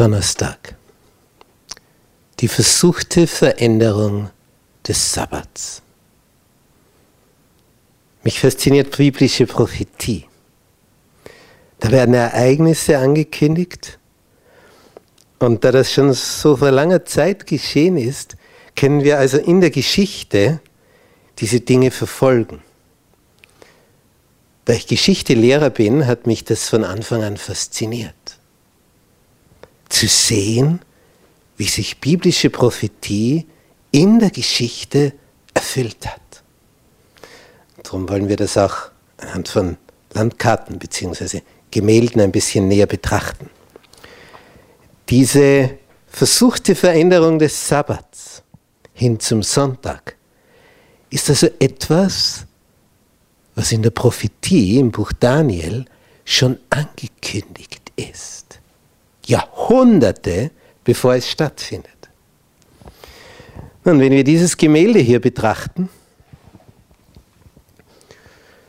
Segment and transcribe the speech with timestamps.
[0.00, 0.76] Donnerstag.
[2.38, 4.30] Die versuchte Veränderung
[4.88, 5.82] des Sabbats.
[8.22, 10.24] Mich fasziniert biblische Prophetie.
[11.80, 13.98] Da werden Ereignisse angekündigt.
[15.38, 18.36] Und da das schon so vor langer Zeit geschehen ist,
[18.76, 20.60] können wir also in der Geschichte
[21.40, 22.62] diese Dinge verfolgen.
[24.64, 28.14] Da ich Geschichtelehrer bin, hat mich das von Anfang an fasziniert.
[30.00, 30.80] Zu sehen,
[31.58, 33.46] wie sich biblische Prophetie
[33.90, 35.12] in der Geschichte
[35.52, 36.42] erfüllt hat.
[37.82, 39.76] Darum wollen wir das auch anhand von
[40.14, 41.42] Landkarten bzw.
[41.70, 43.50] Gemälden ein bisschen näher betrachten.
[45.10, 45.76] Diese
[46.06, 48.42] versuchte Veränderung des Sabbats
[48.94, 50.16] hin zum Sonntag
[51.10, 52.46] ist also etwas,
[53.54, 55.84] was in der Prophetie im Buch Daniel
[56.24, 58.49] schon angekündigt ist.
[59.30, 60.50] Jahrhunderte
[60.84, 62.10] bevor es stattfindet.
[63.84, 65.88] Nun, wenn wir dieses Gemälde hier betrachten,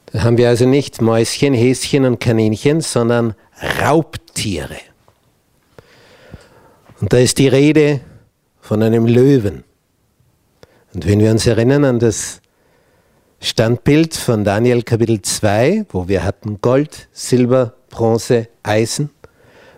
[0.08, 3.34] dann haben wir also nicht Mäuschen, Häschen und Kaninchen, sondern
[3.82, 4.78] Raubtiere.
[7.00, 8.02] Und da ist die Rede
[8.60, 9.64] von einem Löwen.
[10.94, 12.42] Und wenn wir uns erinnern an das
[13.40, 19.10] Standbild von Daniel Kapitel 2, wo wir hatten Gold, Silber, Bronze, Eisen,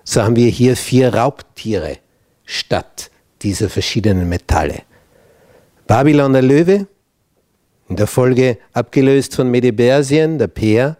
[0.03, 1.97] so haben wir hier vier Raubtiere
[2.45, 3.09] statt
[3.41, 4.83] dieser verschiedenen Metalle.
[5.87, 6.87] Babylon der Löwe,
[7.89, 10.97] in der Folge abgelöst von Medebersien, der Peer,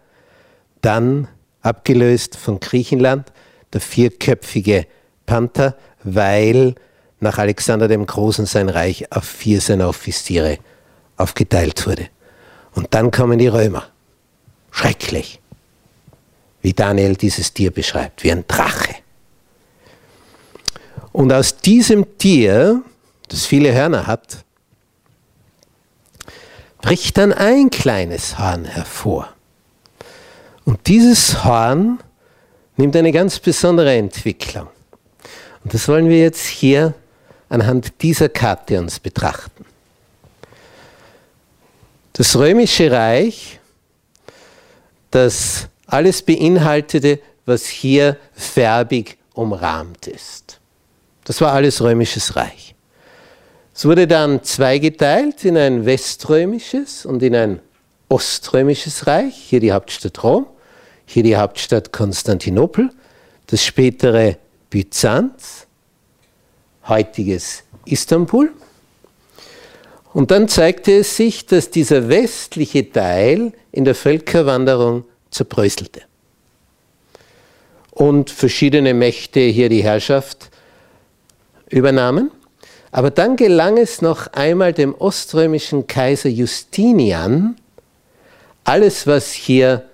[0.82, 1.28] dann
[1.62, 3.32] abgelöst von Griechenland,
[3.72, 4.86] der vierköpfige
[5.26, 6.76] Panther, weil
[7.20, 10.58] nach Alexander dem Großen sein Reich auf vier seiner Offiziere
[11.16, 12.10] aufgeteilt wurde.
[12.76, 13.86] Und dann kommen die Römer.
[14.72, 15.40] Schrecklich,
[16.64, 18.96] wie Daniel dieses Tier beschreibt, wie ein Drache.
[21.12, 22.82] Und aus diesem Tier,
[23.28, 24.44] das viele Hörner hat,
[26.82, 29.30] bricht dann ein kleines Horn hervor.
[30.66, 32.00] Und dieses Horn
[32.78, 34.68] nimmt eine ganz besondere Entwicklung.
[35.64, 36.94] Und das wollen wir jetzt hier
[37.50, 39.66] anhand dieser Karte uns betrachten.
[42.14, 43.60] Das römische Reich,
[45.12, 50.60] das alles beinhaltete, was hier färbig umrahmt ist.
[51.26, 52.76] Das war alles römisches Reich.
[53.76, 57.60] Es wurde dann zweigeteilt in ein weströmisches und in ein
[58.10, 59.36] oströmisches Reich.
[59.36, 60.46] Hier die Hauptstadt Rom,
[61.06, 62.92] hier die Hauptstadt Konstantinopel,
[63.48, 64.38] das spätere
[64.70, 65.66] Byzanz,
[66.88, 68.52] heutiges Istanbul.
[70.14, 76.02] Und dann zeigte es sich, dass dieser westliche Teil in der Völkerwanderung zerbröselte.
[77.92, 80.50] Und verschiedene Mächte hier die Herrschaft
[81.70, 82.32] übernahmen.
[82.92, 87.56] Aber dann gelang es noch einmal dem oströmischen Kaiser Justinian,
[88.64, 89.86] alles, was hier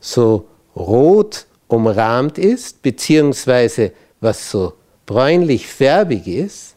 [0.00, 4.74] so rot umrahmt ist, beziehungsweise was so
[5.06, 6.74] bräunlich-färbig ist,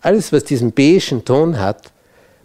[0.00, 1.92] alles, was diesen beigen Ton hat,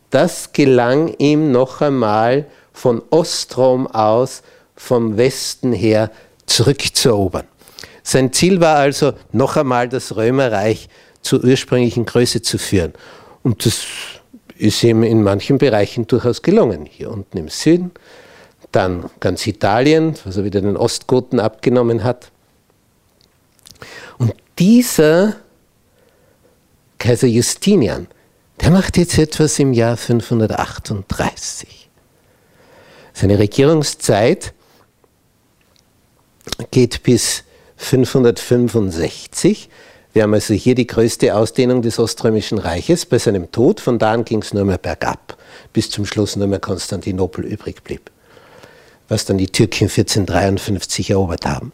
[0.09, 2.45] das gelang ihm noch einmal
[2.77, 4.43] von Ostrom aus,
[4.75, 6.11] vom Westen her
[6.45, 7.47] zurückzuerobern.
[8.03, 10.87] Sein Ziel war also, noch einmal das Römerreich
[11.23, 12.93] zur ursprünglichen Größe zu führen.
[13.41, 13.81] Und das
[14.55, 16.85] ist ihm in manchen Bereichen durchaus gelungen.
[16.85, 17.91] Hier unten im Süden,
[18.71, 22.29] dann ganz Italien, was er wieder den Ostgoten abgenommen hat.
[24.19, 25.35] Und dieser
[26.99, 28.05] Kaiser Justinian,
[28.61, 31.86] der macht jetzt etwas im Jahr 538.
[33.19, 34.53] Seine Regierungszeit
[36.69, 37.45] geht bis
[37.77, 39.69] 565.
[40.13, 43.07] Wir haben also hier die größte Ausdehnung des Oströmischen Reiches.
[43.07, 45.35] Bei seinem Tod, von da an ging es nur mehr bergab,
[45.73, 48.11] bis zum Schluss nur mehr Konstantinopel übrig blieb,
[49.07, 51.71] was dann die Türken 1453 erobert haben.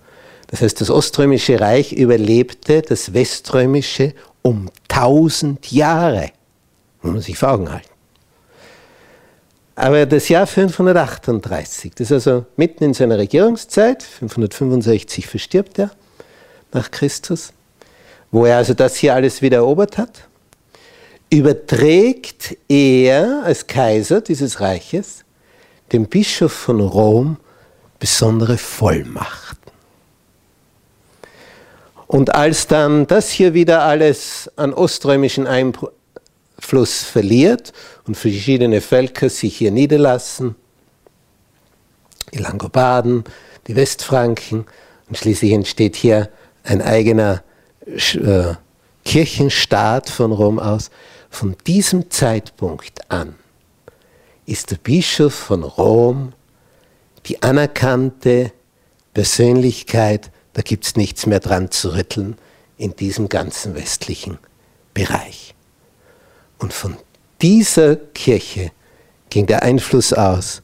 [0.48, 4.14] Das heißt, das Oströmische Reich überlebte das Weströmische
[4.44, 6.32] um 1000 Jahre.
[7.02, 7.93] Muss man sich vor Augen halten.
[9.76, 15.92] Aber das Jahr 538, das ist also mitten in seiner Regierungszeit, 565 verstirbt er
[16.72, 17.54] nach Christus,
[18.32, 20.28] wo er also das hier alles wieder erobert hat,
[21.32, 25.24] überträgt er als Kaiser dieses Reiches
[25.92, 27.38] dem Bischof von Rom
[28.00, 29.72] besondere Vollmachten.
[32.06, 35.48] Und als dann das hier wieder alles an oströmischen
[36.64, 37.74] Einfluss verliert
[38.08, 40.56] und verschiedene Völker sich hier niederlassen,
[42.34, 43.26] die Langobarden,
[43.68, 44.66] die Westfranken
[45.10, 46.30] und schließlich entsteht hier
[46.64, 47.44] ein eigener
[47.86, 48.54] äh,
[49.04, 50.90] Kirchenstaat von Rom aus,
[51.30, 53.36] von diesem Zeitpunkt an
[54.46, 56.32] ist der Bischof von Rom
[57.26, 58.52] die anerkannte
[59.14, 62.38] Persönlichkeit, da gibt es nichts mehr dran zu rütteln
[62.78, 64.38] in diesem ganzen westlichen
[64.94, 65.54] Bereich.
[66.64, 66.96] Und von
[67.42, 68.72] dieser Kirche
[69.30, 70.62] ging der Einfluss aus,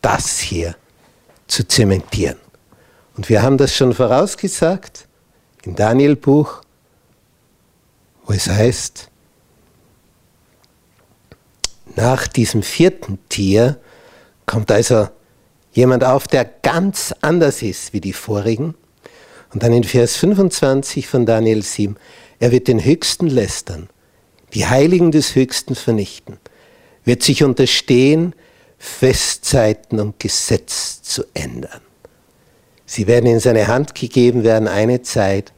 [0.00, 0.76] das hier
[1.48, 2.38] zu zementieren.
[3.16, 5.08] Und wir haben das schon vorausgesagt
[5.64, 6.62] im Daniel-Buch,
[8.24, 9.10] wo es heißt,
[11.96, 13.80] nach diesem vierten Tier
[14.46, 15.08] kommt also
[15.72, 18.76] jemand auf, der ganz anders ist wie die vorigen.
[19.52, 21.96] Und dann in Vers 25 von Daniel 7,
[22.38, 23.88] er wird den Höchsten lästern,
[24.54, 26.38] die Heiligen des Höchsten vernichten,
[27.04, 28.34] wird sich unterstehen,
[28.78, 31.80] Festzeiten und Gesetz zu ändern.
[32.84, 35.52] Sie werden in seine Hand gegeben werden, eine Zeit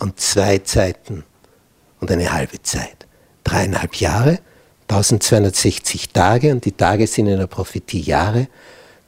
[0.00, 1.24] und zwei Zeiten
[2.00, 3.06] und eine halbe Zeit.
[3.44, 4.40] Dreieinhalb Jahre,
[4.88, 8.48] 1260 Tage und die Tage sind in der Prophetie Jahre.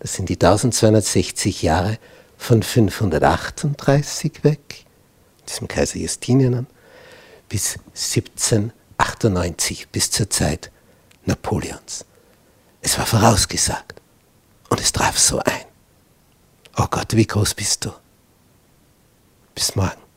[0.00, 1.98] Das sind die 1260 Jahre
[2.36, 4.86] von 538 weg,
[5.48, 6.66] diesem Kaiser Justinian,
[7.48, 8.77] bis 1700.
[8.98, 10.70] 1898 bis zur Zeit
[11.24, 12.04] Napoleons.
[12.80, 14.00] Es war vorausgesagt
[14.70, 15.64] und es traf so ein.
[16.76, 17.92] Oh Gott, wie groß bist du?
[19.54, 20.07] Bis morgen.